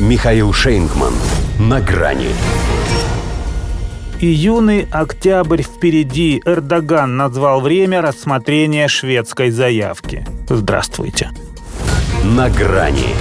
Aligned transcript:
Михаил 0.00 0.52
Шейнгман. 0.52 1.12
На 1.60 1.80
грани. 1.80 2.30
Июный 4.20 4.88
октябрь 4.90 5.62
впереди. 5.62 6.42
Эрдоган 6.44 7.16
назвал 7.16 7.60
время 7.60 8.02
рассмотрения 8.02 8.88
шведской 8.88 9.50
заявки. 9.50 10.26
Здравствуйте. 10.48 11.30
На 12.24 12.50
грани. 12.50 13.14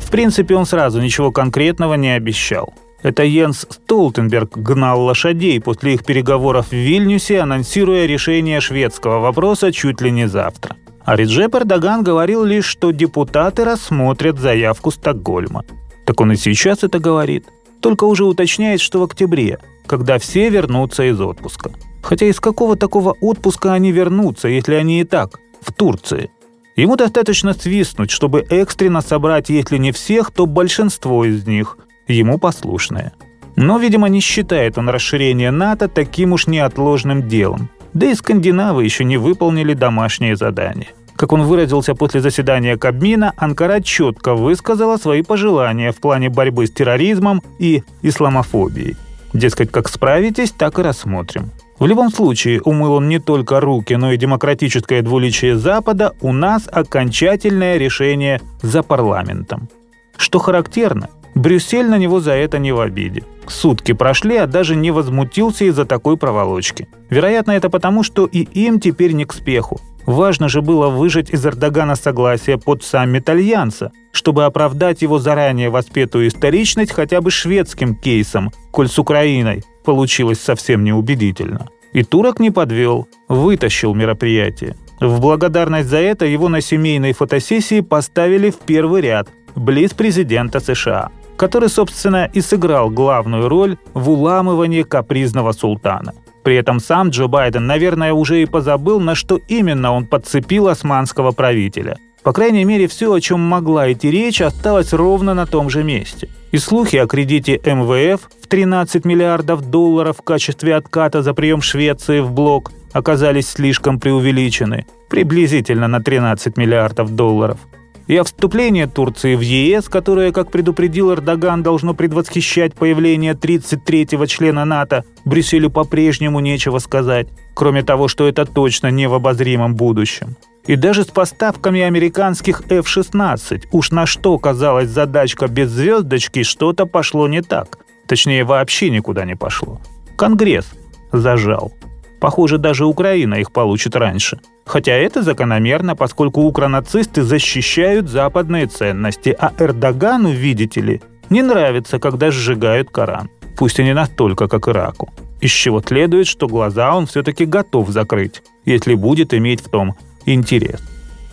В 0.00 0.10
принципе, 0.10 0.56
он 0.56 0.66
сразу 0.66 1.00
ничего 1.00 1.30
конкретного 1.30 1.94
не 1.94 2.16
обещал. 2.16 2.74
Это 3.04 3.22
Йенс 3.22 3.64
Столтенберг 3.70 4.58
гнал 4.58 5.02
лошадей 5.02 5.60
после 5.60 5.94
их 5.94 6.04
переговоров 6.04 6.70
в 6.70 6.72
Вильнюсе, 6.72 7.38
анонсируя 7.38 8.06
решение 8.06 8.60
шведского 8.60 9.20
вопроса 9.20 9.70
чуть 9.70 10.00
ли 10.00 10.10
не 10.10 10.26
завтра. 10.26 10.74
А 11.04 11.16
Реджеп 11.16 11.54
Эрдоган 11.54 12.02
говорил 12.02 12.44
лишь, 12.44 12.66
что 12.66 12.92
депутаты 12.92 13.64
рассмотрят 13.64 14.38
заявку 14.38 14.90
Стокгольма. 14.90 15.64
Так 16.06 16.20
он 16.20 16.32
и 16.32 16.36
сейчас 16.36 16.84
это 16.84 16.98
говорит. 16.98 17.46
Только 17.80 18.04
уже 18.04 18.24
уточняет, 18.24 18.80
что 18.80 19.00
в 19.00 19.04
октябре, 19.04 19.58
когда 19.86 20.18
все 20.18 20.48
вернутся 20.48 21.04
из 21.04 21.20
отпуска. 21.20 21.72
Хотя 22.02 22.26
из 22.26 22.38
какого 22.40 22.76
такого 22.76 23.16
отпуска 23.20 23.72
они 23.72 23.90
вернутся, 23.92 24.48
если 24.48 24.74
они 24.74 25.00
и 25.00 25.04
так 25.04 25.40
в 25.60 25.72
Турции? 25.72 26.30
Ему 26.76 26.96
достаточно 26.96 27.52
свистнуть, 27.52 28.10
чтобы 28.10 28.46
экстренно 28.48 29.02
собрать, 29.02 29.50
если 29.50 29.78
не 29.78 29.92
всех, 29.92 30.30
то 30.30 30.46
большинство 30.46 31.24
из 31.24 31.46
них, 31.46 31.76
ему 32.08 32.38
послушные. 32.38 33.12
Но, 33.56 33.78
видимо, 33.78 34.08
не 34.08 34.20
считает 34.20 34.78
он 34.78 34.88
расширение 34.88 35.50
НАТО 35.50 35.88
таким 35.88 36.32
уж 36.32 36.46
неотложным 36.46 37.28
делом. 37.28 37.68
Да 37.94 38.06
и 38.06 38.14
скандинавы 38.14 38.84
еще 38.84 39.04
не 39.04 39.16
выполнили 39.16 39.74
домашние 39.74 40.36
задания. 40.36 40.88
Как 41.16 41.32
он 41.32 41.42
выразился 41.42 41.94
после 41.94 42.20
заседания 42.20 42.76
Кабмина, 42.76 43.32
Анкара 43.36 43.80
четко 43.80 44.34
высказала 44.34 44.96
свои 44.96 45.22
пожелания 45.22 45.92
в 45.92 45.96
плане 45.96 46.30
борьбы 46.30 46.66
с 46.66 46.70
терроризмом 46.70 47.42
и 47.58 47.82
исламофобией. 48.02 48.96
Дескать, 49.32 49.70
как 49.70 49.88
справитесь, 49.88 50.50
так 50.50 50.78
и 50.78 50.82
рассмотрим. 50.82 51.50
В 51.78 51.86
любом 51.86 52.10
случае, 52.10 52.60
умыл 52.62 52.94
он 52.94 53.08
не 53.08 53.18
только 53.18 53.60
руки, 53.60 53.94
но 53.94 54.12
и 54.12 54.16
демократическое 54.16 55.02
двуличие 55.02 55.56
Запада, 55.56 56.12
у 56.20 56.32
нас 56.32 56.68
окончательное 56.70 57.76
решение 57.76 58.40
за 58.62 58.82
парламентом. 58.82 59.68
Что 60.16 60.38
характерно, 60.38 61.08
Брюссель 61.34 61.86
на 61.86 61.98
него 61.98 62.20
за 62.20 62.32
это 62.32 62.58
не 62.58 62.72
в 62.72 62.80
обиде. 62.80 63.22
Сутки 63.48 63.92
прошли, 63.92 64.36
а 64.36 64.46
даже 64.46 64.76
не 64.76 64.90
возмутился 64.90 65.64
из-за 65.64 65.84
такой 65.84 66.16
проволочки. 66.16 66.88
Вероятно, 67.10 67.52
это 67.52 67.70
потому, 67.70 68.02
что 68.02 68.26
и 68.26 68.40
им 68.40 68.80
теперь 68.80 69.12
не 69.12 69.24
к 69.24 69.32
спеху. 69.32 69.80
Важно 70.04 70.48
же 70.48 70.62
было 70.62 70.88
выжать 70.88 71.30
из 71.30 71.46
Эрдогана 71.46 71.94
согласие 71.94 72.58
под 72.58 72.82
саммит 72.82 73.28
Альянса, 73.28 73.92
чтобы 74.10 74.44
оправдать 74.44 75.02
его 75.02 75.18
заранее 75.18 75.70
воспетую 75.70 76.28
историчность 76.28 76.92
хотя 76.92 77.20
бы 77.20 77.30
шведским 77.30 77.94
кейсом, 77.94 78.50
коль 78.70 78.88
с 78.88 78.98
Украиной 78.98 79.62
получилось 79.84 80.40
совсем 80.40 80.84
неубедительно. 80.84 81.68
И 81.92 82.02
турок 82.02 82.40
не 82.40 82.50
подвел, 82.50 83.06
вытащил 83.28 83.94
мероприятие. 83.94 84.76
В 85.00 85.20
благодарность 85.20 85.88
за 85.88 85.98
это 85.98 86.26
его 86.26 86.48
на 86.48 86.60
семейной 86.60 87.12
фотосессии 87.12 87.80
поставили 87.80 88.50
в 88.50 88.58
первый 88.58 89.02
ряд, 89.02 89.28
близ 89.54 89.92
президента 89.92 90.60
США– 90.60 91.10
который, 91.42 91.68
собственно, 91.68 92.30
и 92.32 92.40
сыграл 92.40 92.88
главную 92.88 93.48
роль 93.48 93.76
в 93.94 94.10
уламывании 94.10 94.84
капризного 94.84 95.50
султана. 95.50 96.12
При 96.44 96.54
этом 96.54 96.78
сам 96.78 97.08
Джо 97.08 97.26
Байден, 97.26 97.66
наверное, 97.66 98.12
уже 98.12 98.42
и 98.42 98.46
позабыл, 98.46 99.00
на 99.00 99.16
что 99.16 99.40
именно 99.48 99.92
он 99.92 100.06
подцепил 100.06 100.68
османского 100.68 101.32
правителя. 101.32 101.98
По 102.22 102.32
крайней 102.32 102.64
мере, 102.64 102.86
все, 102.86 103.12
о 103.12 103.20
чем 103.20 103.40
могла 103.40 103.92
идти 103.92 104.08
речь, 104.08 104.40
осталось 104.40 104.92
ровно 104.92 105.34
на 105.34 105.46
том 105.46 105.68
же 105.68 105.82
месте. 105.82 106.28
И 106.52 106.58
слухи 106.58 106.94
о 106.94 107.08
кредите 107.08 107.60
МВФ 107.64 108.20
в 108.40 108.46
13 108.46 109.04
миллиардов 109.04 109.68
долларов 109.68 110.18
в 110.18 110.22
качестве 110.22 110.76
отката 110.76 111.22
за 111.22 111.34
прием 111.34 111.60
Швеции 111.60 112.20
в 112.20 112.30
блок 112.30 112.70
оказались 112.92 113.48
слишком 113.48 113.98
преувеличены, 113.98 114.86
приблизительно 115.10 115.88
на 115.88 116.00
13 116.00 116.56
миллиардов 116.56 117.10
долларов 117.16 117.58
и 118.06 118.16
о 118.16 118.24
вступлении 118.24 118.84
Турции 118.84 119.34
в 119.34 119.40
ЕС, 119.40 119.88
которое, 119.88 120.32
как 120.32 120.50
предупредил 120.50 121.12
Эрдоган, 121.12 121.62
должно 121.62 121.94
предвосхищать 121.94 122.74
появление 122.74 123.34
33-го 123.34 124.26
члена 124.26 124.64
НАТО, 124.64 125.04
Брюсселю 125.24 125.70
по-прежнему 125.70 126.40
нечего 126.40 126.78
сказать, 126.78 127.28
кроме 127.54 127.82
того, 127.82 128.08
что 128.08 128.26
это 128.28 128.44
точно 128.44 128.90
не 128.90 129.08
в 129.08 129.14
обозримом 129.14 129.74
будущем. 129.74 130.36
И 130.66 130.76
даже 130.76 131.02
с 131.02 131.08
поставками 131.08 131.80
американских 131.80 132.62
F-16, 132.68 133.64
уж 133.72 133.90
на 133.90 134.06
что 134.06 134.38
казалась 134.38 134.88
задачка 134.88 135.48
без 135.48 135.70
звездочки, 135.70 136.44
что-то 136.44 136.86
пошло 136.86 137.26
не 137.26 137.42
так. 137.42 137.78
Точнее, 138.06 138.44
вообще 138.44 138.90
никуда 138.90 139.24
не 139.24 139.34
пошло. 139.34 139.80
Конгресс 140.16 140.66
зажал. 141.10 141.72
Похоже, 142.22 142.58
даже 142.58 142.84
Украина 142.86 143.34
их 143.34 143.50
получит 143.50 143.96
раньше. 143.96 144.38
Хотя 144.64 144.92
это 144.92 145.22
закономерно, 145.22 145.96
поскольку 145.96 146.42
укронацисты 146.42 147.24
защищают 147.24 148.08
западные 148.08 148.68
ценности, 148.68 149.34
а 149.36 149.50
Эрдогану, 149.58 150.30
видите 150.30 150.80
ли, 150.80 151.02
не 151.30 151.42
нравится, 151.42 151.98
когда 151.98 152.30
сжигают 152.30 152.90
Коран. 152.90 153.28
Пусть 153.56 153.80
и 153.80 153.82
не 153.82 153.92
настолько, 153.92 154.46
как 154.46 154.68
Ираку. 154.68 155.12
Из 155.40 155.50
чего 155.50 155.82
следует, 155.82 156.28
что 156.28 156.46
глаза 156.46 156.94
он 156.94 157.06
все-таки 157.06 157.44
готов 157.44 157.88
закрыть, 157.88 158.42
если 158.64 158.94
будет 158.94 159.34
иметь 159.34 159.60
в 159.60 159.68
том 159.68 159.96
интерес. 160.24 160.80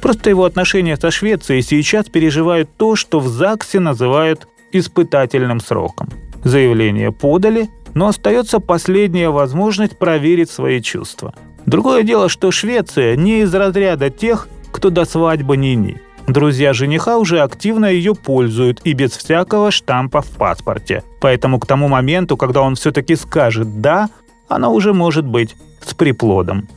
Просто 0.02 0.32
его 0.32 0.44
отношения 0.44 0.98
со 0.98 1.12
Швецией 1.12 1.62
сейчас 1.62 2.08
переживают 2.08 2.68
то, 2.78 2.96
что 2.96 3.20
в 3.20 3.28
ЗАГСе 3.28 3.80
называют 3.80 4.48
испытательным 4.72 5.60
сроком. 5.60 6.10
Заявление 6.44 7.12
подали, 7.12 7.70
но 7.94 8.08
остается 8.08 8.60
последняя 8.60 9.30
возможность 9.30 9.98
проверить 9.98 10.50
свои 10.50 10.82
чувства. 10.82 11.34
Другое 11.66 12.04
дело, 12.04 12.30
что 12.30 12.52
Швеция 12.52 13.16
не 13.16 13.42
из 13.42 13.54
разряда 13.54 14.10
тех, 14.10 14.48
кто 14.72 14.90
до 14.90 15.06
свадьбы 15.06 15.58
ни-ни. 15.58 16.02
Друзья 16.28 16.74
жениха 16.74 17.18
уже 17.18 17.42
активно 17.42 17.88
ее 17.88 18.14
пользуют 18.14 18.82
и 18.84 18.94
без 18.94 19.12
всякого 19.12 19.72
штампа 19.72 20.22
в 20.22 20.30
паспорте. 20.30 21.04
Поэтому 21.22 21.60
к 21.60 21.66
тому 21.66 21.88
моменту, 21.88 22.38
когда 22.38 22.62
он 22.62 22.76
все-таки 22.76 23.16
скажет 23.16 23.82
«да», 23.82 24.10
она 24.48 24.70
уже 24.70 24.94
может 24.94 25.26
быть 25.26 25.56
с 25.84 25.94
приплодом. 25.94 26.68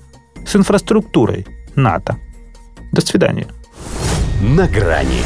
С 0.46 0.56
инфраструктурой 0.56 1.46
НАТО. 1.74 2.16
До 2.92 3.00
свидания. 3.00 3.46
На 4.40 4.66
грани 4.66 5.22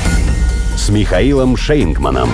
с 0.76 0.88
Михаилом 0.88 1.56
Шейнгманом. 1.56 2.28